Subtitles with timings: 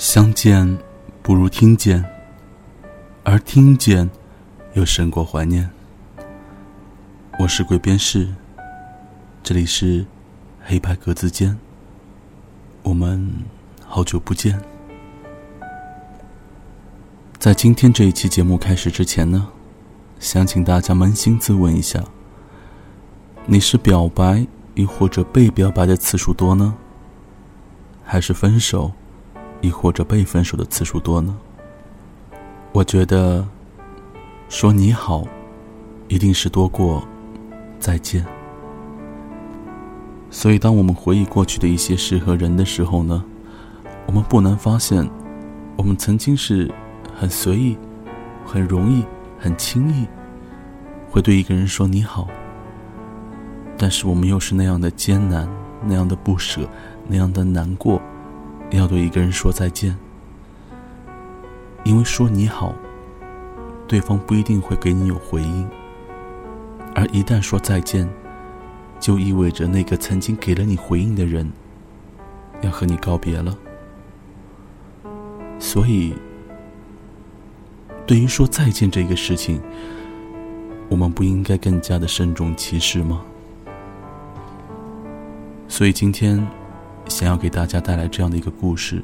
[0.00, 0.78] 相见
[1.22, 2.02] 不如听见，
[3.22, 4.08] 而听见
[4.72, 5.68] 又胜过怀念。
[7.38, 8.26] 我是鬼边士，
[9.42, 10.06] 这里是
[10.64, 11.58] 黑白格子间，
[12.82, 13.30] 我们
[13.84, 14.58] 好久不见。
[17.38, 19.48] 在今天这一期节目开始之前呢，
[20.18, 22.02] 想请大家扪心自问一下：
[23.44, 26.74] 你是表白，亦或者被表白的次数多呢？
[28.02, 28.92] 还是分手，
[29.60, 31.36] 亦或者被分手的次数多呢？
[32.72, 33.46] 我觉得，
[34.48, 35.24] 说你好，
[36.08, 37.02] 一定是多过
[37.78, 38.24] 再见。
[40.30, 43.24] 所以，当我们回忆过去的一些事和人的时候呢，
[44.06, 45.08] 我们不难发现，
[45.76, 46.72] 我们曾经是
[47.14, 47.76] 很随意、
[48.46, 49.04] 很容易、
[49.38, 50.06] 很轻易，
[51.10, 52.28] 会对一个人说你好。
[53.76, 55.48] 但是，我们又是那样的艰难，
[55.84, 56.68] 那样的不舍。
[57.08, 58.00] 那样的难过，
[58.78, 59.96] 要对一个人说再见，
[61.84, 62.74] 因为说你好，
[63.88, 65.68] 对方不一定会给你有回应，
[66.94, 68.08] 而一旦说再见，
[69.00, 71.50] 就意味着那个曾经给了你回应的人，
[72.62, 73.56] 要和你告别了。
[75.58, 76.14] 所以，
[78.06, 79.60] 对于说再见这个事情，
[80.88, 83.22] 我们不应该更加的慎重其事吗？
[85.66, 86.59] 所以今天。
[87.10, 89.02] 想要给大家带来这样的一个故事，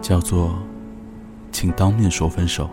[0.00, 0.58] 叫做
[1.52, 2.68] “请当面说分手”。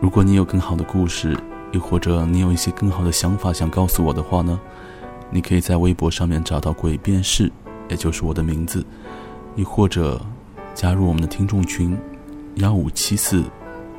[0.00, 1.36] 如果你有更好的故事，
[1.72, 4.58] 又或者你有一些更好的想法想告诉我的话呢，
[5.28, 7.50] 你可以在微博上面找到“鬼变士”，
[7.90, 8.86] 也就是我的名字，
[9.56, 10.20] 亦或者
[10.74, 11.98] 加入我们的听众群
[12.54, 13.42] 幺五七四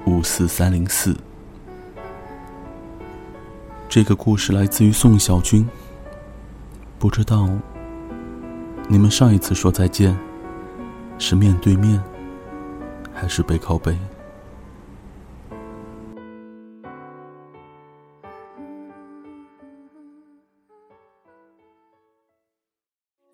[0.06, 1.14] 五四三零四。
[3.90, 5.68] 这个故事来自于宋小军，
[6.98, 7.50] 不知道。
[8.92, 10.18] 你们上一次说再见，
[11.20, 12.02] 是面对面，
[13.14, 13.96] 还是背靠背？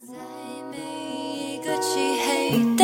[0.02, 0.14] 在
[0.70, 2.75] 每一个漆黑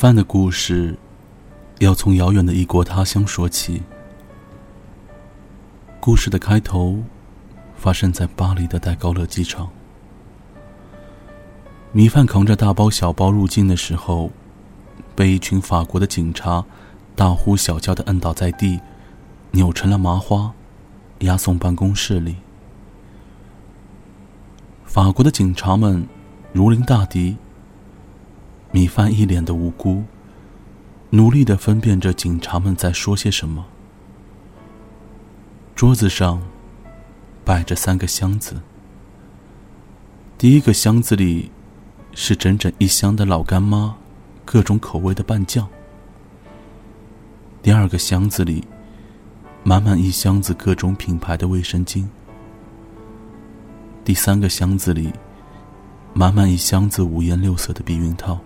[0.00, 0.96] 饭的故事，
[1.80, 3.82] 要从遥远的异国他乡说起。
[6.00, 7.02] 故事的开头，
[7.76, 9.68] 发生在巴黎的戴高乐机场。
[11.92, 14.30] 米饭扛着大包小包入境的时候，
[15.14, 16.64] 被一群法国的警察
[17.14, 18.80] 大呼小叫的摁倒在地。
[19.50, 20.50] 扭成了麻花，
[21.18, 22.36] 押送办公室里。
[24.86, 26.08] 法国的警察们
[26.54, 27.36] 如临大敌。
[28.70, 30.04] 米饭一脸的无辜，
[31.10, 33.66] 努力的分辨着警察们在说些什么。
[35.74, 36.42] 桌子上
[37.44, 38.60] 摆着三个箱子。
[40.38, 41.50] 第一个箱子里
[42.14, 43.96] 是整整一箱的老干妈，
[44.44, 45.68] 各种口味的拌酱。
[47.62, 48.64] 第二个箱子里。
[49.62, 52.06] 满满一箱子各种品牌的卫生巾。
[54.02, 55.12] 第三个箱子里，
[56.14, 58.40] 满满一箱子五颜六色的避孕套。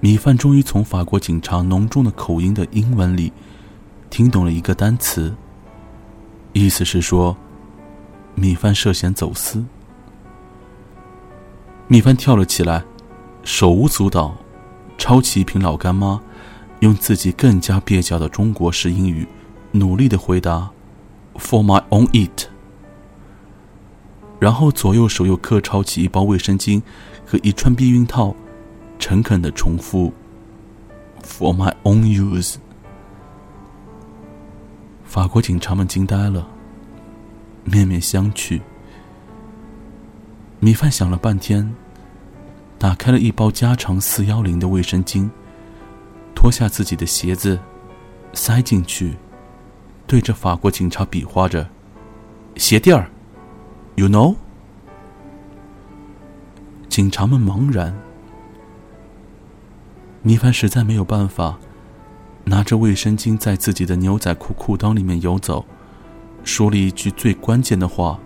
[0.00, 3.32] 米饭终于从法国警察浓重的口音的英文里，
[4.08, 5.34] 听懂了一个单词。
[6.52, 7.36] 意思是说，
[8.34, 9.64] 米饭涉嫌走私。
[11.88, 12.84] 米饭跳了起来，
[13.42, 14.36] 手舞足蹈，
[14.96, 16.20] 抄起一瓶老干妈。
[16.80, 19.26] 用自己更加蹩脚的中国式英语，
[19.72, 20.70] 努力的回答
[21.34, 22.46] ：“For my own eat。”
[24.38, 26.80] 然后左右手又各抄起一包卫生巾
[27.26, 28.36] 和一串避孕套，
[28.98, 30.12] 诚恳的重复
[31.22, 32.56] ：“For my own use。”
[35.04, 36.46] 法国警察们惊呆了，
[37.64, 38.60] 面面相觑。
[40.60, 41.74] 米饭想了半天，
[42.78, 45.28] 打开了一包加长四幺零的卫生巾。
[46.34, 47.58] 脱下自己的鞋子，
[48.32, 49.16] 塞进去，
[50.06, 51.68] 对着法国警察比划着
[52.56, 53.10] ：“鞋垫儿
[53.96, 54.36] ，you know。”
[56.88, 57.96] 警察们茫然。
[60.28, 61.58] 米饭实在没有办法，
[62.44, 65.64] 拿着卫生巾在自己的牛仔裤裤裆里面游走，
[66.44, 68.20] 说了一句最关键的话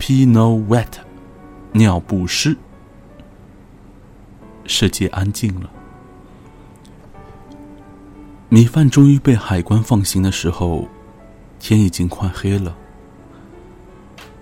[0.00, 0.88] ：“Pino wet，
[1.70, 2.56] 尿不湿。”
[4.66, 5.70] 世界安静了。
[8.48, 10.88] 米饭终于被海关放行的时候，
[11.60, 12.76] 天已经快黑了。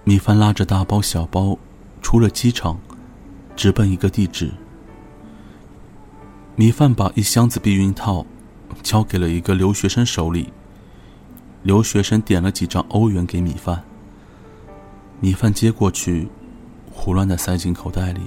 [0.03, 1.59] 米饭拉着大包小包，
[2.00, 2.81] 出了机场，
[3.55, 4.50] 直奔一个地址。
[6.58, 8.26] 米饭把一箱子避孕套
[8.82, 10.52] 交给了一个留学生手里。
[11.62, 13.81] 留学生点了几张欧元给米饭。
[15.20, 16.26] 米饭接过去，
[16.93, 18.22] 胡乱的塞进口袋里。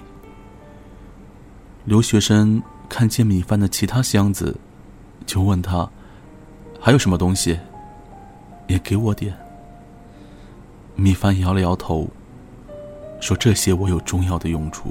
[1.83, 4.57] 留学生看见米饭的其他箱子，
[5.25, 5.89] 就问他
[6.79, 7.59] ：“还有什么东西？
[8.65, 9.37] 也给我点。”
[10.95, 12.09] 米饭摇了摇头，
[13.19, 14.89] 说：“这些我有重要的用处。”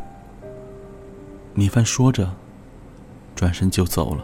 [1.56, 2.30] 米饭说着。
[3.40, 4.22] 转身就走了。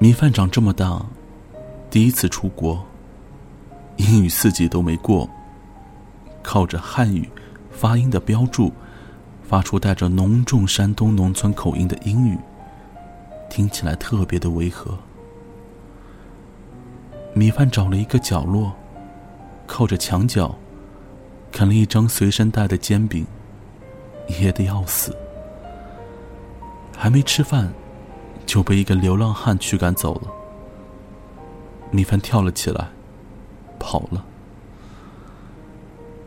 [0.00, 1.00] 米饭长这么大，
[1.88, 2.84] 第一次出国，
[3.98, 5.30] 英语四级都没过，
[6.42, 7.30] 靠着汉语
[7.70, 8.72] 发音的标注，
[9.44, 12.36] 发出带着浓重山东农村口音的英语，
[13.48, 14.98] 听起来特别的违和。
[17.32, 18.72] 米饭找了一个角落，
[19.68, 20.52] 靠着墙角，
[21.52, 23.24] 啃了一张随身带的煎饼，
[24.40, 25.16] 噎得要死。
[27.02, 27.72] 还没吃饭，
[28.46, 30.30] 就被一个流浪汉驱赶走了。
[31.90, 32.90] 米饭跳了起来，
[33.76, 34.24] 跑了。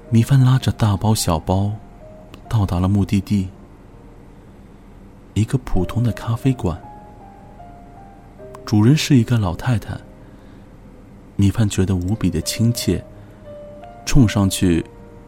[0.09, 1.71] 米饭拉着大包小包，
[2.49, 3.47] 到达了目的地——
[5.33, 6.77] 一个普通的咖啡馆。
[8.65, 9.97] 主人是一个老太太。
[11.37, 13.01] 米饭觉得无比的亲切，
[14.05, 14.85] 冲上去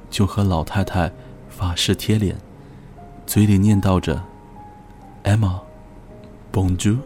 [0.10, 1.10] 就和老太太
[1.48, 2.36] 法式贴脸，
[3.26, 4.22] 嘴里念叨着。
[5.24, 6.98] Emma，Bonjour。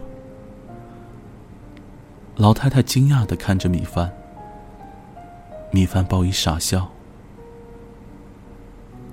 [2.35, 4.11] 老太太惊讶的看着米饭，
[5.71, 6.89] 米饭报以傻笑。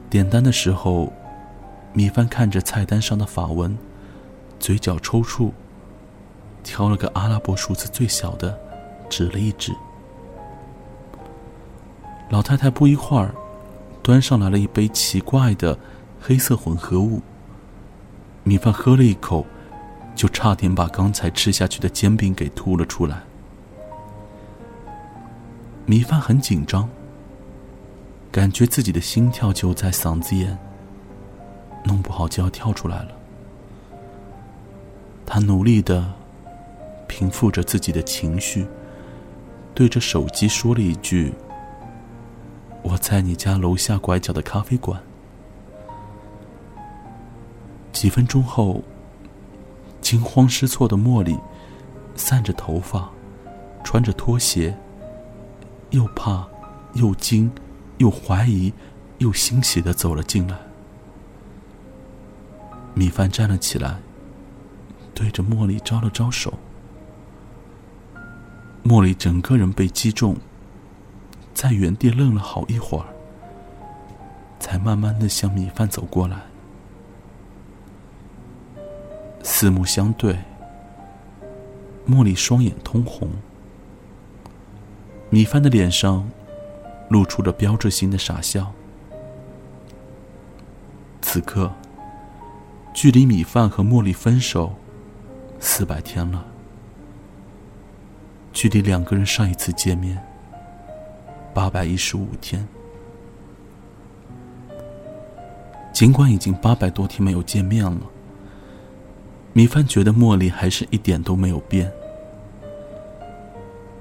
[0.08, 1.12] 点单的时候，
[1.92, 3.76] 米饭看着菜单上的法文，
[4.58, 5.52] 嘴角抽搐，
[6.62, 8.58] 挑了个阿拉伯数字最小的，
[9.10, 9.74] 指了一指。
[12.30, 13.34] 老太太不一会儿，
[14.02, 15.78] 端上来了一杯奇怪的
[16.20, 17.20] 黑色混合物。
[18.48, 19.44] 米饭喝了一口，
[20.14, 23.20] 就差点把刚才吃下去的煎饼给吐了出来。
[25.84, 26.88] 米饭很紧张，
[28.32, 30.56] 感觉自己的心跳就在嗓子眼，
[31.84, 33.08] 弄不好就要跳出来了。
[35.26, 36.10] 他努力的
[37.06, 38.66] 平复着自己的情绪，
[39.74, 41.34] 对着手机说了一句
[42.80, 44.98] ：“我在你家楼下拐角的咖啡馆。”
[47.98, 48.80] 几分钟后，
[50.00, 51.36] 惊慌失措的茉莉
[52.14, 53.10] 散着头发，
[53.82, 54.78] 穿着拖鞋，
[55.90, 56.46] 又怕
[56.94, 57.50] 又惊
[57.96, 58.72] 又怀疑
[59.18, 60.56] 又欣喜的走了进来。
[62.94, 63.98] 米饭站了起来，
[65.12, 66.54] 对着茉莉招了招手。
[68.84, 70.36] 茉莉整个人被击中，
[71.52, 73.06] 在原地愣了好一会儿，
[74.60, 76.42] 才慢慢的向米饭走过来。
[79.42, 80.38] 四目相对，
[82.08, 83.30] 茉莉双眼通红，
[85.30, 86.28] 米饭的脸上
[87.08, 88.72] 露出了标志性的傻笑。
[91.22, 91.70] 此刻，
[92.94, 94.74] 距离米饭和茉莉分手
[95.58, 96.44] 四百天了，
[98.52, 100.22] 距离两个人上一次见面
[101.52, 102.66] 八百一十五天。
[105.92, 108.00] 尽管已经八百多天没有见面了。
[109.58, 111.92] 米饭觉得茉莉还是一点都没有变，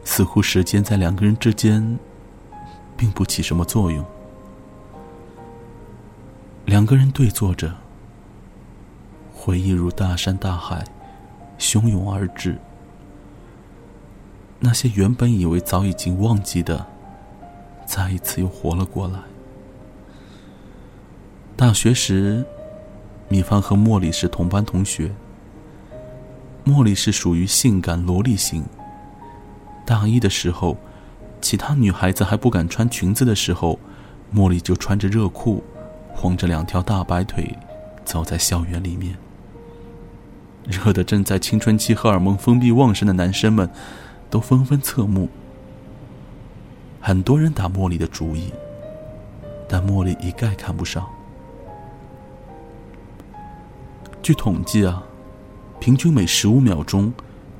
[0.04, 1.98] 似乎时间在两个人之间，
[2.96, 4.06] 并不起什么作用。
[6.66, 7.74] 两个人对坐着，
[9.34, 10.86] 回忆如大山大海，
[11.58, 12.60] 汹涌而至。
[14.60, 16.86] 那些原本以为早已经忘记的，
[17.84, 19.18] 再一次又活了过来。
[21.56, 22.46] 大学时，
[23.28, 25.12] 米饭和茉莉是同班同学。
[26.68, 28.66] 茉莉是属于性感萝莉型。
[29.86, 30.76] 大一的时候，
[31.40, 33.80] 其他女孩子还不敢穿裙子的时候，
[34.36, 35.64] 茉莉就穿着热裤，
[36.14, 37.58] 晃着两条大白腿，
[38.04, 39.16] 走在校园里面。
[40.66, 43.70] 热的正在青春期荷尔蒙分泌旺盛的男生们，
[44.30, 45.30] 都纷纷侧目。
[47.00, 48.52] 很多人打茉莉的主意，
[49.70, 51.08] 但茉莉一概看不上。
[54.22, 55.02] 据统计啊，
[55.88, 57.14] 平均每十五秒钟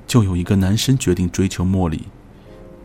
[0.06, 2.04] 就有一个男生决定追求茉莉，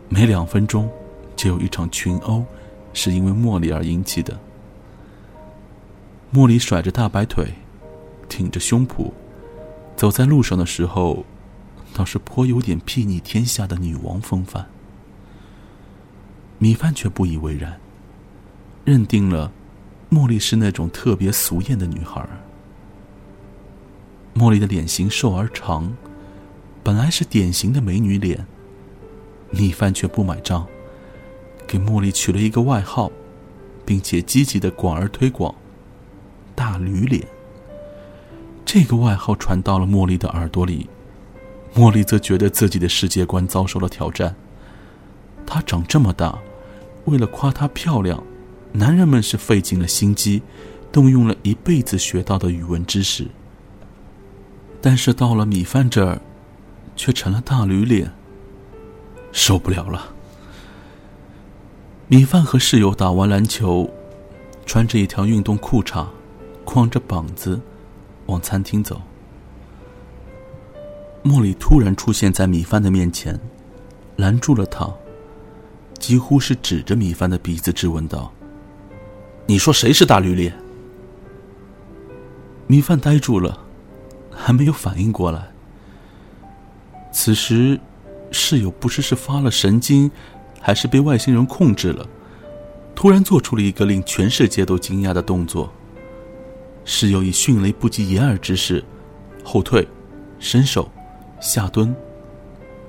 [0.07, 0.89] 每两分钟
[1.35, 2.45] 就有一场群殴
[2.93, 4.39] 是因为茉莉而引起的。
[6.33, 7.53] 茉莉甩着大白腿，
[8.29, 9.11] 挺着胸脯，
[9.97, 11.25] 走在路上的时候，
[11.93, 14.65] 倒是颇有点睥睨天下的女王风范。
[16.57, 17.77] 米饭却不以为然，
[18.85, 19.51] 认定了
[20.09, 22.29] 茉莉是那种特别俗艳的女孩儿。
[24.35, 25.95] 茉莉的脸型瘦而长，
[26.81, 28.45] 本来是典型的美女脸。
[29.51, 30.65] 米饭却不买账，
[31.67, 33.11] 给茉莉取了一个外号，
[33.85, 35.53] 并且积极的广而推广。
[36.55, 37.23] 大驴脸。
[38.65, 40.89] 这个外号传到了茉莉的耳朵里，
[41.75, 44.35] 茉莉则觉得自己的世界观遭受了挑战。
[45.45, 46.39] 她长这么大，
[47.05, 48.23] 为了夸她漂亮，
[48.71, 50.41] 男人们是费尽了心机，
[50.91, 53.27] 动用了一辈子学到的语文知识。
[54.83, 56.19] 但是到了米饭这儿，
[56.93, 58.11] 却成了大驴脸。
[59.31, 60.13] 受不了了。
[62.07, 63.89] 米饭和室友打完篮球，
[64.65, 66.05] 穿着一条运动裤衩。
[66.65, 67.59] 光着膀子
[68.25, 69.01] 往餐厅走，
[71.23, 73.39] 茉莉突然出现在米饭的面前，
[74.15, 74.91] 拦住了他，
[75.99, 78.31] 几乎是指着米饭的鼻子质问道
[79.45, 80.53] ：“你说谁是大驴脸？”
[82.65, 83.62] 米饭呆住了，
[84.35, 85.47] 还没有反应过来。
[87.11, 87.79] 此时，
[88.31, 90.09] 室友不知是发了神经，
[90.59, 92.07] 还是被外星人控制了，
[92.95, 95.71] 突然做出了一个令全世界都惊讶的动作。
[96.85, 98.83] 室友以迅雷不及掩耳之势，
[99.43, 99.87] 后退，
[100.39, 100.89] 伸手，
[101.39, 101.95] 下蹲，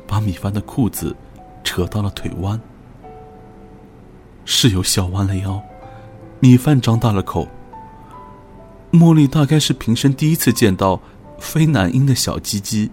[0.07, 1.15] 把米饭的裤子
[1.63, 2.61] 扯到了腿弯。
[4.45, 5.63] 室友笑弯了腰，
[6.41, 7.47] 米饭张大了口。
[8.91, 11.01] 茉莉大概是平生第一次见到
[11.45, 12.91] 非男婴的小鸡鸡，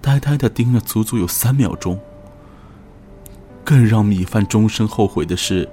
[0.00, 1.98] 呆呆的盯了足足有三秒钟。
[3.64, 5.68] 更让米饭终身后悔的是，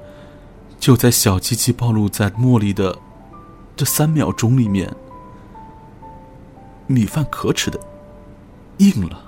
[0.80, 2.98] 就在小鸡鸡暴露在茉莉的。
[3.78, 4.94] 这三秒钟里面，
[6.88, 7.80] 米饭可耻的
[8.80, 9.22] 硬了。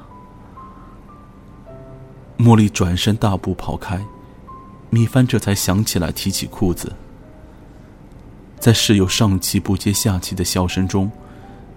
[2.37, 4.05] 茉莉转身大步跑开，
[4.89, 6.93] 米饭这才想起来提起裤子。
[8.59, 11.11] 在室友上气不接下气的笑声中，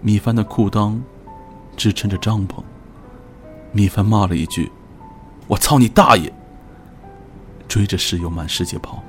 [0.00, 0.98] 米饭的裤裆
[1.76, 2.62] 支撑着帐篷。
[3.72, 4.70] 米饭骂了一句
[5.46, 6.32] ：“我操你大爷！”
[7.68, 9.02] 追着室友满世界跑。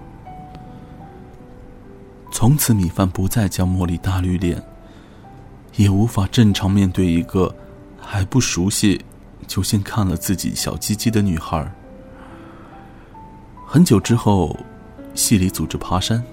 [2.32, 4.62] 从此，米饭不再叫茉莉大绿脸，
[5.76, 7.56] 也无法正常面对一个
[8.00, 9.04] 还不熟悉
[9.48, 11.72] 就先看了自己小鸡鸡的女孩。
[13.66, 14.58] 很久之后，
[15.14, 16.24] 系里组织爬山，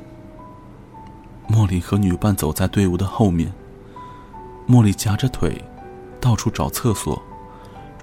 [1.48, 3.52] 茉莉和女伴走在队伍的后面。
[4.68, 5.64] 茉莉夹着腿，
[6.20, 7.20] 到处找厕所，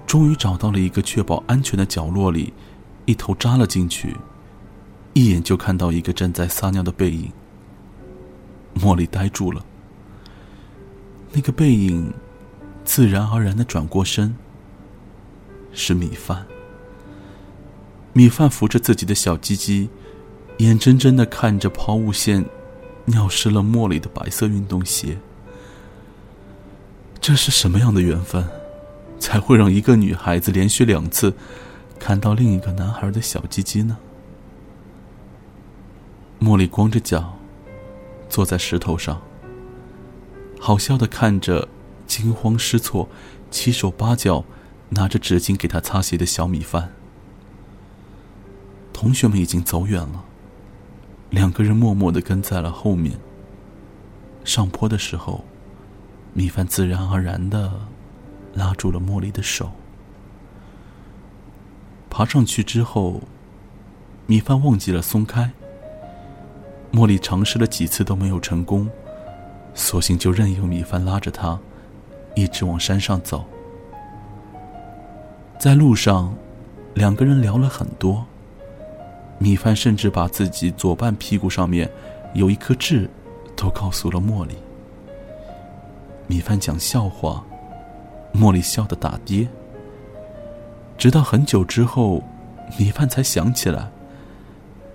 [0.04, 2.52] 终于找到了一个确保安全的角落里，
[3.04, 4.16] 一头扎了进去，
[5.12, 7.30] 一眼就看到一个正在撒尿的背影。
[8.80, 9.64] 茉莉呆住了。
[11.32, 12.12] 那个背影，
[12.84, 14.34] 自然而然的转过身。
[15.72, 16.46] 是米饭。
[18.12, 19.88] 米饭扶着自己的小鸡鸡，
[20.58, 22.44] 眼睁睁的看着抛物线，
[23.04, 25.18] 尿湿了茉莉的白色运动鞋。
[27.20, 28.48] 这是什么样的缘分，
[29.18, 31.34] 才会让一个女孩子连续两次，
[31.98, 33.96] 看到另一个男孩的小鸡鸡呢？
[36.40, 37.32] 茉莉光着脚。
[38.28, 39.22] 坐在石头上，
[40.58, 41.68] 好笑的看着
[42.08, 43.08] 惊慌失措、
[43.52, 44.44] 七手八脚
[44.88, 46.92] 拿着纸巾给他擦鞋的小米饭。
[48.92, 50.24] 同学们已经走远了，
[51.30, 53.16] 两个人默默的跟在了后面。
[54.44, 55.44] 上坡的时候，
[56.36, 57.72] 米饭自然而然的
[58.52, 59.72] 拉住了茉莉的手。
[62.10, 63.22] 爬上去之后，
[64.26, 65.50] 米饭忘记了松开。
[66.92, 68.86] 茉莉尝试了几次都没有成功，
[69.72, 71.58] 索性就任由米饭拉着她，
[72.34, 73.42] 一直往山上走。
[75.58, 76.34] 在路上，
[76.92, 78.26] 两个人聊了很多。
[79.38, 81.90] 米饭甚至把自己左半屁股上面
[82.34, 83.08] 有一颗痣，
[83.56, 84.54] 都告诉了茉莉。
[86.28, 87.44] 米饭讲笑话，
[88.34, 89.46] 茉莉笑得打跌。
[90.98, 92.22] 直到很久之后，
[92.78, 93.88] 米饭才想起来。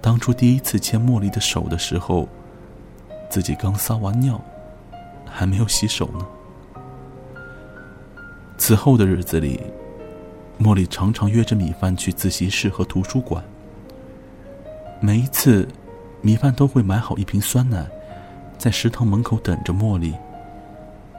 [0.01, 2.27] 当初第一次牵茉莉的手的时候，
[3.29, 4.41] 自己刚撒完尿，
[5.25, 6.25] 还没有洗手呢。
[8.57, 9.61] 此后的日子里，
[10.59, 13.43] 茉莉常常约着米饭去自习室和图书馆。
[14.99, 15.67] 每一次，
[16.21, 17.87] 米饭都会买好一瓶酸奶，
[18.57, 20.13] 在食堂门口等着茉莉。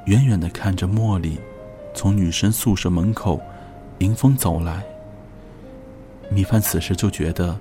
[0.07, 1.39] 远远的看着茉莉
[1.95, 3.41] 从女生宿舍门口
[3.99, 4.83] 迎风走来。
[6.29, 7.57] 米饭此时就觉得，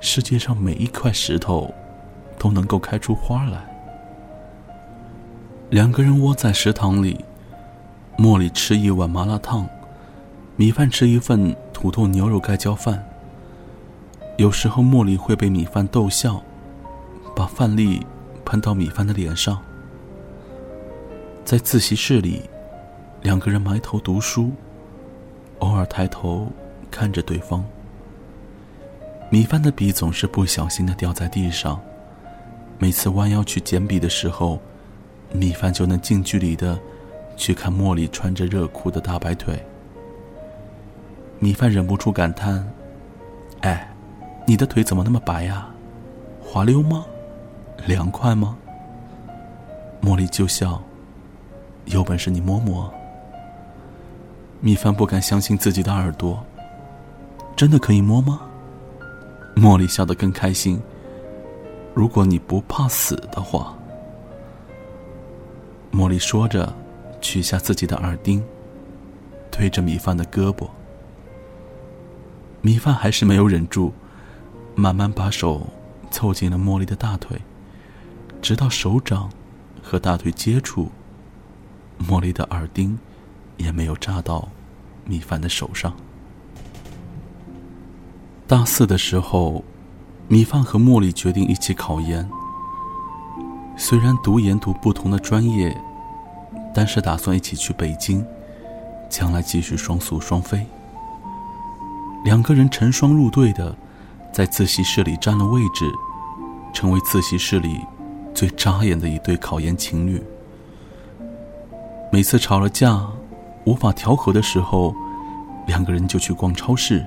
[0.00, 1.72] 世界上每一块石头
[2.38, 3.64] 都能够开出花来。
[5.70, 7.24] 两个人窝在食堂里，
[8.16, 9.68] 茉莉吃一碗麻辣烫，
[10.56, 13.04] 米饭吃一份土豆牛肉盖浇饭。
[14.38, 16.42] 有时候茉莉会被米饭逗笑，
[17.36, 18.04] 把饭粒
[18.44, 19.60] 喷到米饭的脸上。
[21.48, 22.42] 在自习室里，
[23.22, 24.50] 两个人埋头读书，
[25.60, 26.46] 偶尔抬头
[26.90, 27.64] 看着对方。
[29.30, 31.80] 米饭的笔总是不小心的掉在地上，
[32.78, 34.60] 每次弯腰去捡笔的时候，
[35.32, 36.78] 米饭就能近距离的
[37.34, 39.58] 去看茉莉穿着热裤的大白腿。
[41.38, 42.62] 米饭忍不住感叹
[43.64, 43.90] ：“哎，
[44.46, 45.66] 你的腿怎么那么白呀？
[46.44, 47.06] 滑溜吗？
[47.86, 48.58] 凉快吗？”
[50.04, 50.82] 茉莉就笑
[51.88, 52.92] ：“有本事你摸摸。”
[54.60, 56.44] 米饭不敢相信自己的耳朵，
[57.54, 58.40] 真的可以摸吗？
[59.54, 60.80] 茉莉笑得更开心。
[61.94, 63.76] 如果你不怕死的话，
[65.92, 66.72] 茉莉说着，
[67.20, 68.42] 取下自己的耳钉，
[69.50, 70.68] 推着米饭的胳膊。
[72.60, 73.92] 米饭还是没有忍住，
[74.74, 75.66] 慢慢把手
[76.10, 77.40] 凑近了茉莉的大腿，
[78.42, 79.30] 直到手掌
[79.82, 80.90] 和大腿接触，
[82.06, 82.98] 茉莉的耳钉
[83.56, 84.48] 也没有扎到
[85.04, 85.94] 米饭的手上。
[88.46, 89.64] 大四的时候，
[90.26, 92.28] 米饭和茉莉决定一起考研。
[93.76, 95.76] 虽然读研读不同的专业，
[96.74, 98.24] 但是打算一起去北京，
[99.08, 100.66] 将来继续双宿双飞。
[102.24, 103.76] 两个人成双入对的，
[104.32, 105.90] 在自习室里占了位置，
[106.72, 107.80] 成为自习室里
[108.34, 110.22] 最扎眼的一对考研情侣。
[112.10, 113.06] 每次吵了架，
[113.64, 114.94] 无法调和的时候，
[115.66, 117.06] 两个人就去逛超市。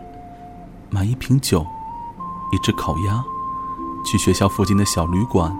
[0.91, 1.65] 买一瓶酒，
[2.51, 3.23] 一只烤鸭，
[4.05, 5.55] 去学校附近的小旅馆，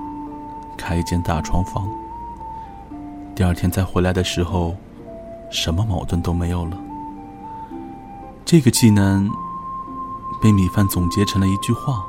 [0.77, 1.89] 开一间大床房。
[3.33, 4.75] 第二天再回来的时候，
[5.49, 6.77] 什么矛盾都没有了。
[8.45, 9.29] 这个技能
[10.41, 12.05] 被米饭总结成了一句话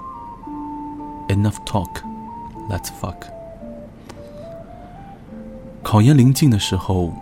[1.29, 2.03] ：“Enough talk,
[2.69, 3.17] let's fuck。”
[5.83, 7.13] 考研临近的时候，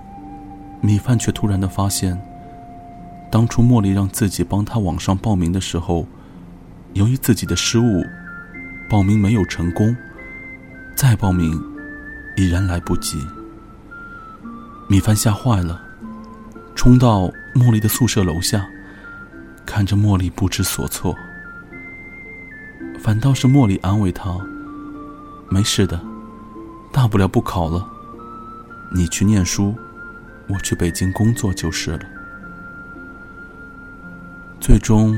[0.80, 2.20] 米饭却突然的发现。
[3.30, 6.06] 当初茉莉让自己帮她网上报名的时候，
[6.94, 8.04] 由于自己的失误，
[8.88, 9.96] 报名没有成功，
[10.96, 11.62] 再报名
[12.36, 13.18] 已然来不及。
[14.88, 15.80] 米饭吓坏了，
[16.74, 18.66] 冲到茉莉的宿舍楼下，
[19.64, 21.14] 看着茉莉不知所措，
[22.98, 24.36] 反倒是茉莉安慰他
[25.48, 26.00] ：“没事的，
[26.90, 27.88] 大不了不考了，
[28.92, 29.72] 你去念书，
[30.52, 32.00] 我去北京工作就是了。”
[34.60, 35.16] 最终，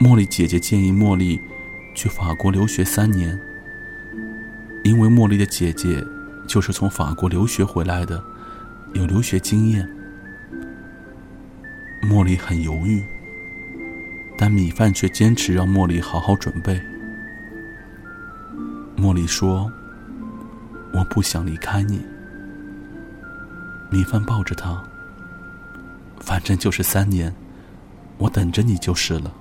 [0.00, 1.40] 茉莉姐姐建议茉莉
[1.94, 3.38] 去法国留学三年，
[4.82, 6.04] 因为茉莉的姐姐
[6.46, 8.22] 就是从法国留学回来的，
[8.94, 9.88] 有留学经验。
[12.02, 13.02] 茉莉很犹豫，
[14.36, 16.80] 但米饭却坚持让茉莉好好准备。
[18.96, 19.70] 茉莉说
[20.92, 22.04] ：“我不想离开你。”
[23.90, 24.82] 米饭抱着他，
[26.20, 27.34] 反正就是三年。
[28.18, 29.32] 我等着你就是了。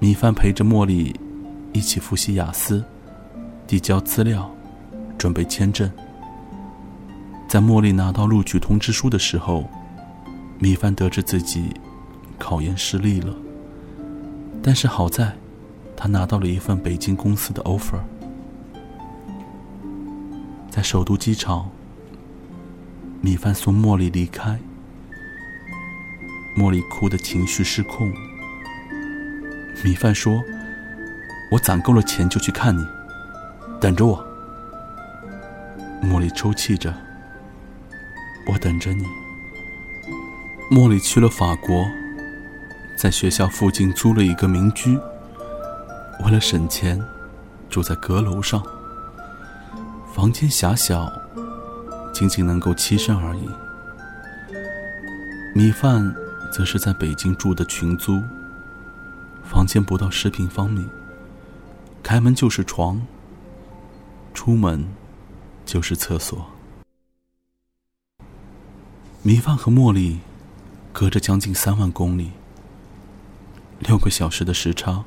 [0.00, 1.14] 米饭陪着茉莉
[1.72, 2.84] 一起复习雅思，
[3.66, 4.50] 递交资料，
[5.16, 5.90] 准备签证。
[7.48, 9.64] 在茉莉拿到录取通知书的时候，
[10.58, 11.72] 米饭得知自己
[12.38, 13.34] 考研失利了。
[14.62, 15.32] 但是好在，
[15.96, 18.00] 他拿到了一份北京公司的 offer。
[20.68, 21.70] 在首都机场，
[23.20, 24.58] 米饭送茉莉离开。
[26.56, 28.12] 茉莉哭的情绪失控。
[29.84, 30.42] 米饭说
[31.52, 32.84] ：“我攒够了钱就去看你，
[33.80, 34.24] 等着我。”
[36.02, 36.94] 茉莉抽泣着
[38.46, 39.04] ：“我等着你。”
[40.70, 41.86] 茉莉去了法国，
[42.96, 44.98] 在学校附近租了一个民居，
[46.24, 47.00] 为了省钱，
[47.68, 48.62] 住在阁楼上。
[50.14, 51.10] 房间狭小，
[52.18, 53.48] 仅仅能够栖身而已。
[55.54, 56.12] 米饭。
[56.50, 58.22] 则是在北京住的群租，
[59.44, 60.82] 房间不到十平方米，
[62.02, 63.02] 开门就是床，
[64.32, 64.82] 出门
[65.66, 66.46] 就是厕所。
[69.22, 70.20] 米饭和茉莉
[70.90, 72.30] 隔着将近三万公里，
[73.78, 75.04] 六个小时的时差，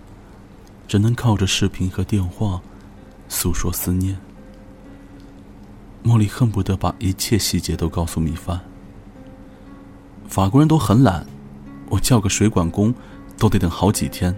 [0.88, 2.62] 只能靠着视频和电话
[3.28, 4.16] 诉说思念。
[6.04, 8.60] 茉莉恨不得把一切细节都告诉米饭。
[10.28, 11.26] 法国人都很懒，
[11.90, 12.94] 我叫个水管工
[13.38, 14.36] 都得等好几天。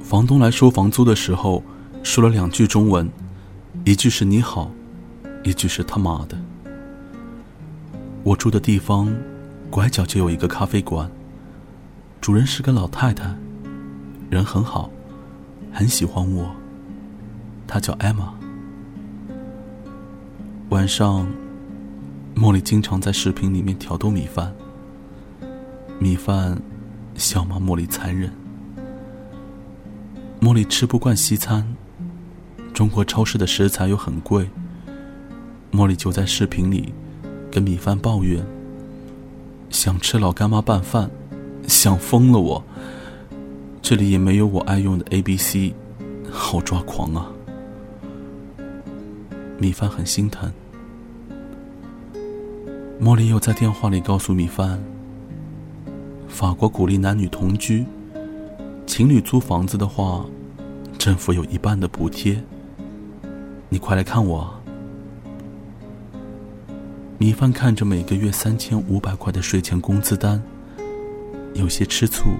[0.00, 1.62] 房东来收房租的时候，
[2.02, 3.10] 说了两句中文，
[3.84, 4.70] 一句是你好，
[5.42, 6.38] 一句是他妈的。
[8.22, 9.12] 我住的地方，
[9.68, 11.10] 拐角就有一个咖啡馆，
[12.20, 13.34] 主人是个老太太，
[14.30, 14.90] 人很好，
[15.72, 16.54] 很喜欢我。
[17.66, 18.37] 她叫艾玛。
[20.70, 21.26] 晚上，
[22.36, 24.54] 茉莉经常在视频里面挑逗米饭。
[25.98, 26.60] 米饭
[27.14, 28.30] 笑骂茉莉残忍。
[30.42, 31.66] 茉莉吃不惯西餐，
[32.74, 34.46] 中国超市的食材又很贵。
[35.72, 36.92] 茉莉就在视频里
[37.50, 38.44] 跟米饭抱怨：
[39.70, 41.10] 想吃老干妈拌饭，
[41.66, 42.62] 想疯了我。
[43.80, 45.74] 这里也没有我爱用的 A B C，
[46.30, 47.32] 好抓狂啊！
[49.56, 50.52] 米饭很心疼。
[53.00, 54.82] 茉莉又在电话里告诉米饭
[56.26, 57.86] ：“法国鼓励男女同居，
[58.88, 60.26] 情侣租房子的话，
[60.98, 62.42] 政府有一半的补贴。
[63.68, 64.52] 你快来看我。”
[67.18, 70.42] 米饭看着每个月三千五百块的税前工资单，
[71.54, 72.30] 有些吃醋，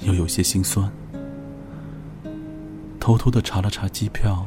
[0.00, 0.90] 又有些心酸，
[2.98, 4.44] 偷偷的查了查机票。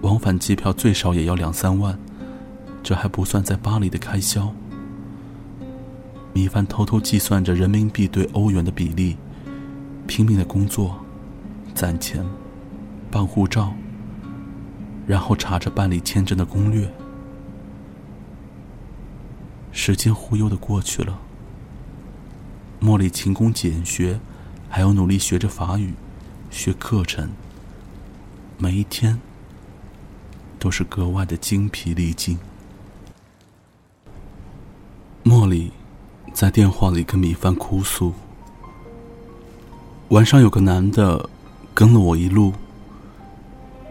[0.00, 1.98] 往返机票最少也要两三万，
[2.82, 4.52] 这还不算在巴黎的开销。
[6.32, 9.16] 米饭偷偷计算着人民币对欧元的比例，
[10.06, 10.98] 拼命的工作，
[11.74, 12.24] 攒钱，
[13.10, 13.72] 办护照，
[15.06, 16.90] 然后查着办理签证的攻略。
[19.72, 21.18] 时间忽悠的过去了，
[22.80, 24.20] 茉莉勤工俭学，
[24.68, 25.94] 还要努力学着法语，
[26.50, 27.30] 学课程，
[28.58, 29.20] 每一天。
[30.58, 32.38] 都是格外的精疲力尽。
[35.24, 35.70] 茉莉
[36.32, 38.12] 在电话里跟米饭哭诉
[40.08, 41.28] ：“晚上有个男的
[41.74, 42.52] 跟了我一路，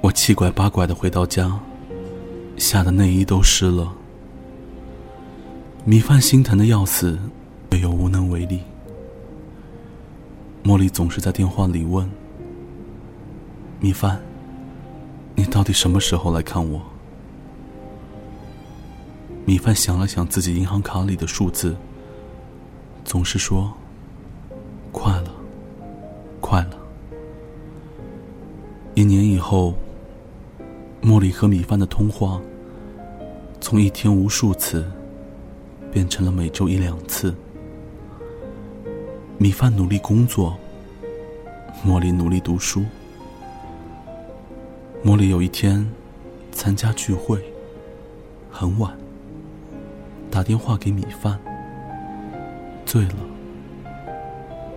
[0.02, 1.60] 我七拐八拐的回到家，
[2.58, 3.94] 吓得内衣都湿了。”
[5.86, 7.18] 米饭心疼的要死，
[7.72, 8.62] 却又无能为力。
[10.64, 12.10] 茉莉总是在电话里问
[13.80, 14.20] ：“米饭。”
[15.36, 16.82] 你到底什么时候来看我？
[19.50, 21.76] 米饭想了想自己银行卡里的数字，
[23.04, 23.74] 总是说
[24.94, 25.32] ：“快了，
[26.40, 26.78] 快了。”
[28.94, 29.74] 一年以后，
[31.02, 32.40] 茉莉和米饭的通话
[33.60, 34.86] 从一天无数次
[35.92, 37.34] 变成了每周一两次。
[39.40, 40.56] 米饭努力工作，
[41.84, 42.86] 茉莉努力读书。
[45.04, 45.92] 茉莉有一天
[46.52, 47.44] 参加聚会，
[48.52, 48.96] 很晚，
[50.32, 51.40] 打电话给米饭，
[52.86, 53.16] 醉了，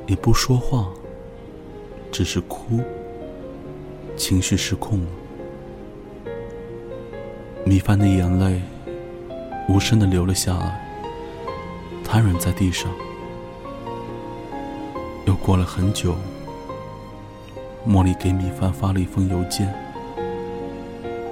[0.06, 0.88] 也不说话，
[2.10, 2.80] 只是哭，
[4.16, 5.06] 情绪失控了。
[7.64, 8.60] 米饭的眼泪
[9.68, 10.80] 无声的流了下来，
[12.02, 12.90] 瘫软在地上。
[15.26, 16.16] 又过了很久，
[17.86, 19.72] 茉莉给米饭发了一封邮件。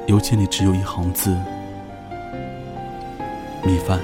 [0.06, 1.36] 邮件里只有一行字
[3.64, 4.00] ：“米饭。”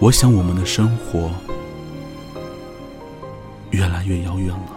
[0.00, 1.30] 我想我们的生活
[3.70, 4.72] 越来越遥远了，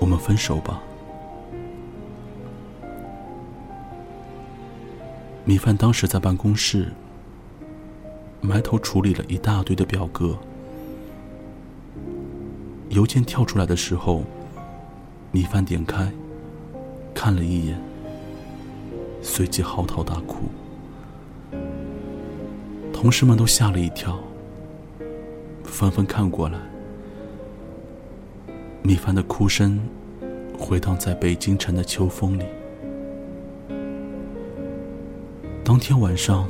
[0.00, 0.80] 我们分手吧。
[5.44, 6.92] 米饭当时在办公室
[8.40, 10.38] 埋头处理了一大堆的表格，
[12.90, 14.22] 邮件跳出来的时候，
[15.32, 16.10] 米饭点开。
[17.14, 17.78] 看了一眼，
[19.22, 20.42] 随即嚎啕大哭。
[22.92, 24.18] 同事们都吓了一跳，
[25.64, 26.58] 纷纷看过来。
[28.82, 29.80] 米饭的哭声
[30.58, 32.44] 回荡在北京城的秋风里。
[35.64, 36.48] 当天晚上，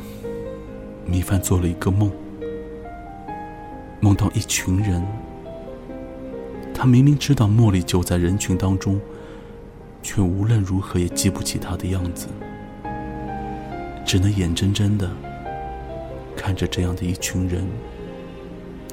[1.05, 2.11] 米饭做了一个梦，
[4.01, 5.07] 梦到一群人。
[6.75, 8.99] 他明明知道茉莉就在人群当中。
[10.05, 12.27] 却无论如何也记不起她的样子，
[14.05, 15.11] 只能眼睁睁的
[16.37, 17.67] 看着这样的一群人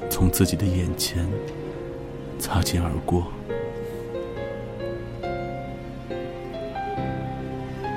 [0.08, 1.28] 从自己的眼前
[2.38, 3.26] 擦肩而过。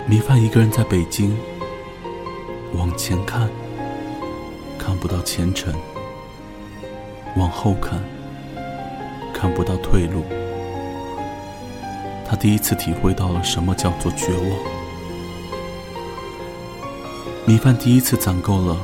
[0.06, 1.36] 米饭一个人在北京，
[2.76, 3.49] 往前看，
[4.78, 5.73] 看不到前程；
[7.38, 7.99] 往后看，
[9.34, 10.23] 看不到退路。
[12.28, 14.83] 他第一次体会到了什么叫做绝望。
[17.46, 18.78] 米饭第一次攒够了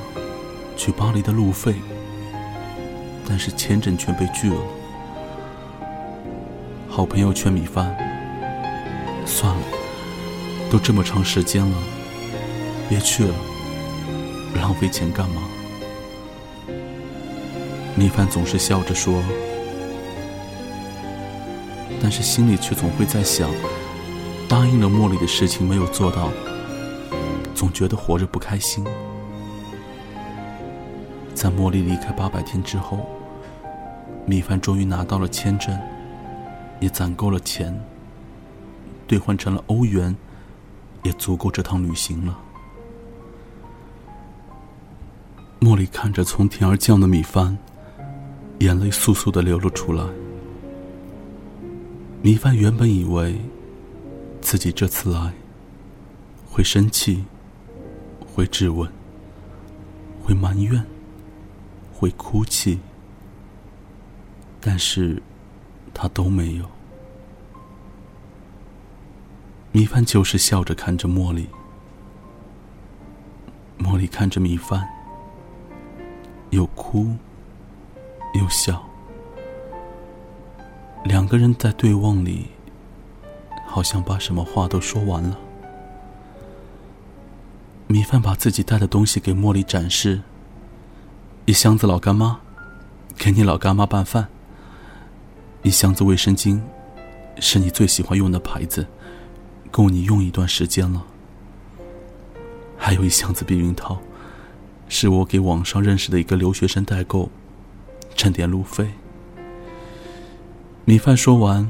[0.75, 1.75] 去巴黎的路费，
[3.25, 4.59] 但是签证却被拒了。
[6.89, 7.95] 好朋友劝米饭
[9.25, 9.61] ：“算了，
[10.69, 11.77] 都这么长时间了，
[12.89, 13.33] 别去了，
[14.55, 15.41] 浪费钱干嘛？”
[17.95, 19.23] 米饭总是笑着说，
[22.01, 23.49] 但是心里却总会在想：
[24.49, 26.29] 答应了茉莉的事情没有做到。
[27.59, 28.85] 总觉得活着不开心。
[31.33, 33.05] 在茉莉离开八百天之后，
[34.25, 35.77] 米饭终于拿到了签证，
[36.79, 37.77] 也攒够了钱，
[39.05, 40.15] 兑换成了欧元，
[41.03, 42.39] 也足够这趟旅行了。
[45.59, 47.57] 茉莉看着从天而降的米饭，
[48.59, 50.05] 眼泪簌簌的流了出来。
[52.21, 53.37] 米饭原本以为
[54.39, 55.33] 自己这次来
[56.49, 57.25] 会生气。
[58.39, 58.89] 会质问，
[60.23, 60.81] 会埋怨，
[61.93, 62.79] 会哭泣，
[64.61, 65.21] 但是，
[65.93, 66.63] 他都没有。
[69.73, 71.49] 米饭就是笑着看着茉莉，
[73.77, 74.87] 茉莉看着米饭，
[76.51, 77.07] 又哭，
[78.35, 78.81] 又笑，
[81.03, 82.45] 两个人在对望里，
[83.65, 85.37] 好像把什么话都说完了。
[87.91, 90.21] 米饭把自己带的东西给茉莉展示：
[91.45, 92.39] 一箱子老干妈，
[93.17, 94.25] 给你老干妈拌饭；
[95.63, 96.61] 一箱子卫生巾，
[97.39, 98.85] 是你最喜欢用的牌子，
[99.71, 101.01] 够你用一段时间了；
[102.77, 103.97] 还有一箱子避孕套，
[104.87, 107.31] 是我给网上认识的一个留学生代购，
[108.13, 108.91] 挣点路费。
[110.85, 111.67] 米饭说完，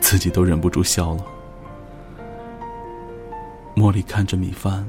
[0.00, 1.22] 自己都忍不住笑了。
[3.76, 4.88] 茉莉看着米饭。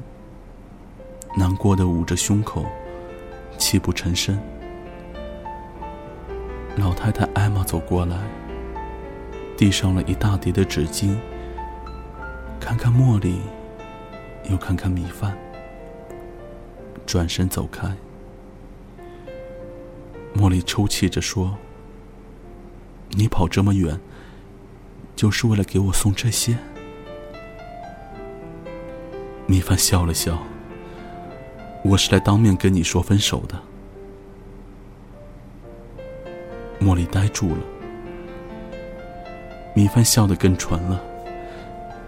[1.36, 2.66] 难过的捂着胸口，
[3.56, 4.38] 泣不成声。
[6.76, 8.16] 老太太艾玛走过来，
[9.56, 11.16] 递上了一大叠的纸巾，
[12.58, 13.40] 看看茉莉，
[14.50, 15.36] 又看看米饭，
[17.06, 17.94] 转身走开。
[20.34, 21.56] 茉莉抽泣着说
[23.10, 24.00] ：“你跑这么远，
[25.14, 26.56] 就是为了给我送这些？”
[29.46, 30.38] 米饭笑了笑。
[31.82, 33.58] 我是来当面跟你说分手的。
[36.78, 37.62] 茉莉呆住了，
[39.74, 41.00] 米饭笑得更纯了。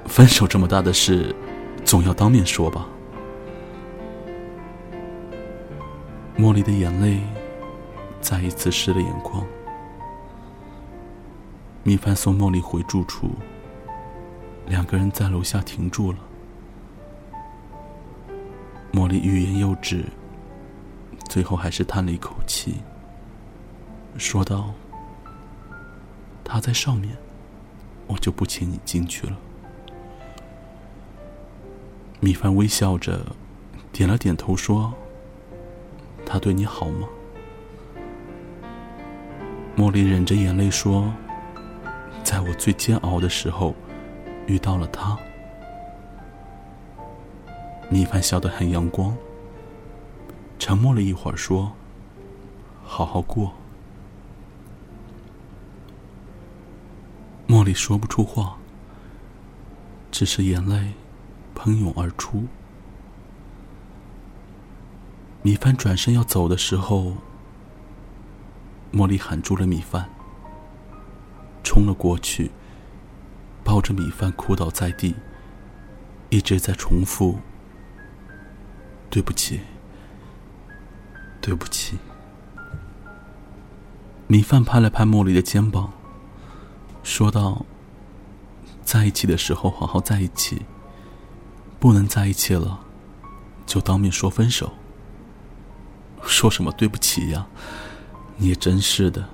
[0.06, 1.35] 分手这么大的事，
[1.85, 2.87] 总要当面说吧。
[6.38, 7.20] 茉莉的眼泪
[8.20, 9.44] 再一次湿了眼眶。
[11.82, 13.30] 米饭送茉莉回住处，
[14.66, 16.18] 两个人在楼下停住了。
[18.92, 20.05] 茉莉欲言又止，
[21.28, 22.76] 最后还是叹了一口气，
[24.18, 24.74] 说道
[26.44, 27.16] ：“他在上面，
[28.07, 29.37] 我就不请你进去了。”
[32.20, 33.24] 米饭微笑着，
[33.90, 34.92] 点了点头，说
[36.26, 37.09] ：“他对你好吗？”
[39.74, 41.11] 茉莉忍着眼泪说
[42.22, 43.74] ：“在我最煎熬的时候，
[44.46, 45.18] 遇到了他。”
[47.92, 49.14] 米饭笑得很阳光，
[50.59, 51.72] 沉默了一会儿，说
[52.83, 53.52] ：“好好过。”
[57.46, 58.57] 茉莉说不出话，
[60.11, 60.94] 只是眼泪
[61.55, 62.44] 喷涌而出。
[65.42, 67.12] 米饭转身要走的时候，
[68.90, 70.09] 茉莉喊住了米饭，
[71.62, 72.52] 冲了过去，
[73.62, 75.14] 抱着米饭哭倒在地，
[76.31, 77.38] 一直在重复。
[79.12, 79.61] 对不起，
[81.38, 81.98] 对不起。
[84.27, 85.92] 米饭拍了拍茉莉的肩膀，
[87.03, 87.66] 说道
[88.83, 90.62] ：“在一起的时候好好在一起，
[91.79, 92.81] 不能在一起了，
[93.66, 94.72] 就当面说分手。
[96.22, 97.46] 说什么对不起呀？
[98.38, 99.29] 你也真是的。”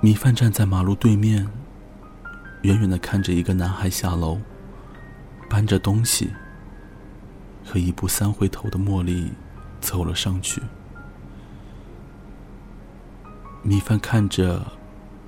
[0.00, 1.44] 米饭站在马路对面，
[2.62, 4.38] 远远的看着一个男孩下楼，
[5.50, 6.30] 搬着东西。
[7.68, 9.30] 和一步三回头的茉莉
[9.80, 10.62] 走了上去。
[13.62, 14.64] 米饭看着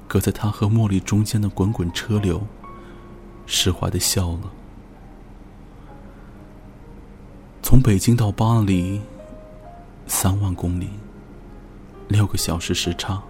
[0.09, 2.43] 隔在他和茉莉中间的滚滚车流，
[3.45, 4.51] 释怀的笑了。
[7.63, 9.01] 从北京到巴黎，
[10.07, 10.89] 三万公里，
[12.09, 13.23] 六个小时时差。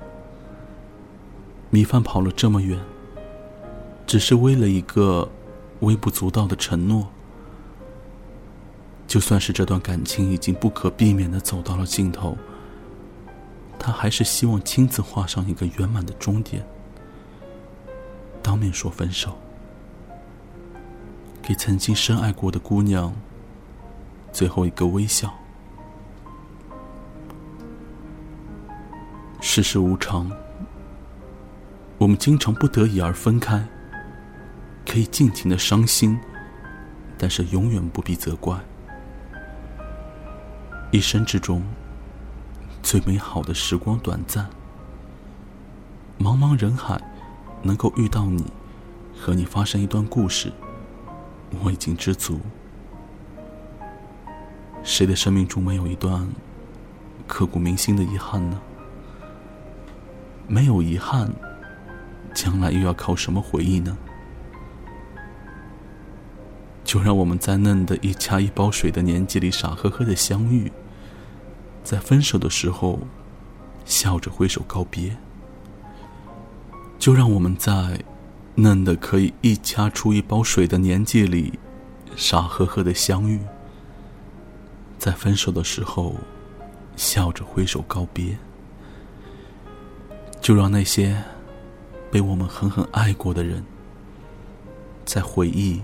[1.70, 2.78] 米饭跑了这么远，
[4.06, 5.28] 只是为了一个
[5.80, 7.08] 微不足道的承诺。
[9.10, 12.38] 就算是这段感情已经不可避免的走到了尽头，
[13.76, 16.64] 他还是希望亲自画上一个圆满的终点，
[18.40, 19.36] 当面说分手，
[21.42, 23.12] 给曾经深爱过的姑娘
[24.32, 25.34] 最后一个微笑。
[29.40, 30.30] 世事无常，
[31.98, 33.66] 我们经常不得已而分开，
[34.86, 36.16] 可以尽情的伤心，
[37.18, 38.56] 但是永远不必责怪。
[40.92, 41.62] 一生之中，
[42.82, 44.50] 最美好的时光短暂，
[46.18, 47.00] 茫茫人海，
[47.62, 48.44] 能够遇到你，
[49.16, 50.52] 和你发生一段故事，
[51.62, 52.40] 我已经知足。
[54.82, 56.28] 谁的生命中没有一段
[57.28, 58.60] 刻骨铭心的遗憾呢？
[60.48, 61.30] 没有遗憾，
[62.34, 63.96] 将来又要靠什么回忆呢？
[66.90, 70.72] 就让我们在嫩的一掐一包水的年纪里傻呵呵的相遇，
[71.84, 72.98] 在分手的时候
[73.84, 75.16] 笑着挥手告别。
[76.98, 77.96] 就让我们在
[78.56, 81.60] 嫩的可以一掐出一包水的年纪里
[82.16, 83.38] 傻呵呵的相遇，
[84.98, 86.16] 在分手的时候
[86.96, 88.36] 笑着挥手告别。
[90.40, 91.22] 就让那些
[92.10, 93.64] 被我们狠狠爱过的人，
[95.04, 95.80] 在回忆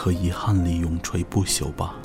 [0.00, 1.96] 和遗憾里永垂不朽吧。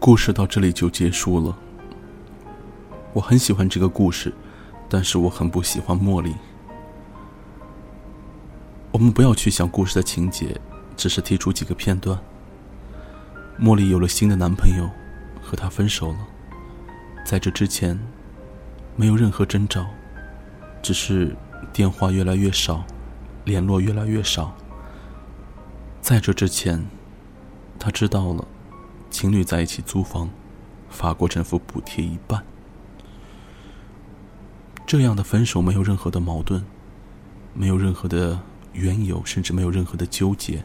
[0.00, 1.56] 故事到这里就结束了。
[3.12, 4.34] 我很喜欢这个故事，
[4.88, 6.34] 但是我很不喜欢茉莉。
[8.90, 10.60] 我们不要去想故事的情节，
[10.96, 12.18] 只是提出几个片段。
[13.56, 14.90] 茉莉有了新的男朋友，
[15.40, 16.18] 和他分手了。
[17.24, 17.96] 在这之前，
[18.96, 19.86] 没有任何征兆，
[20.86, 21.34] 只是
[21.72, 22.84] 电话越来越少，
[23.44, 24.54] 联络越来越少。
[26.00, 26.86] 在这之前，
[27.76, 28.46] 他知道了，
[29.10, 30.30] 情侣在一起租房，
[30.88, 32.44] 法国政府补贴一半。
[34.86, 36.64] 这样的分手没有任何的矛盾，
[37.52, 38.40] 没有任何的
[38.72, 40.64] 缘由，甚至没有任何的纠结，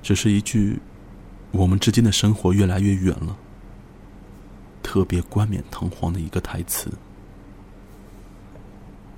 [0.00, 0.80] 只是一句。
[1.50, 3.36] 我们之间的生活越来越远了，
[4.80, 6.92] 特别冠冕堂皇的一个台词。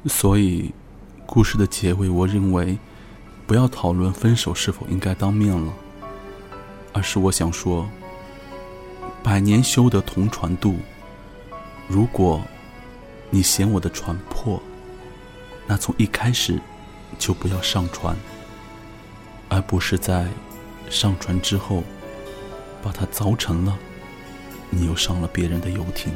[0.08, 0.72] 所以，
[1.26, 2.78] 故事的结尾，我认为
[3.46, 5.72] 不要讨论分手是否应该当面了，
[6.92, 7.88] 而是我想说，
[9.22, 10.76] 百年修得同船渡。
[11.88, 12.42] 如果
[13.30, 14.62] 你嫌我的船破，
[15.66, 16.60] 那从一开始
[17.18, 18.16] 就不要上船，
[19.48, 20.26] 而不是在
[20.88, 21.82] 上船之后。
[22.82, 23.76] 把它凿沉了，
[24.70, 26.12] 你又上了别人的游艇。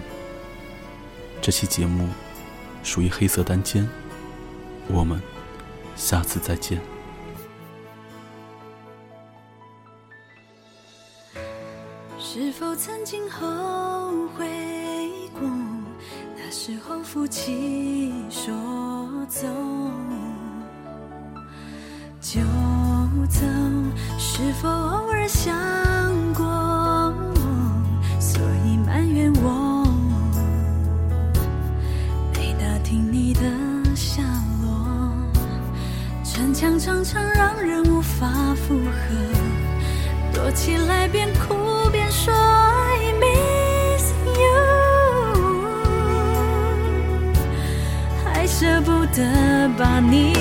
[1.42, 2.06] 这期节目
[2.82, 3.88] 属于黑色单间，
[4.88, 5.20] 我们
[5.96, 6.80] 下次再见。
[12.18, 14.46] 是否曾经后悔
[15.32, 15.48] 过？
[16.36, 18.54] 那时候夫妻说
[19.28, 19.46] 走
[22.20, 22.40] 就
[23.28, 23.46] 走，
[24.18, 25.89] 是否偶尔想？
[37.02, 39.16] 常常让人无法负荷，
[40.34, 44.52] 躲起来边哭边说 I miss you，
[48.22, 50.34] 还舍不得把你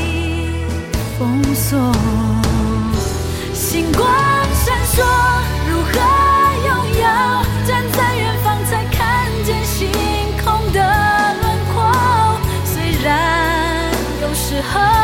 [1.17, 1.79] 封锁，
[3.53, 4.05] 星光
[4.53, 5.01] 闪烁，
[5.69, 5.91] 如何
[6.67, 7.05] 拥有？
[7.65, 9.89] 站在远方才看见星
[10.43, 10.81] 空的
[11.41, 11.89] 轮廓，
[12.65, 13.89] 虽然
[14.21, 14.98] 有时候。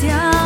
[0.00, 0.37] 掉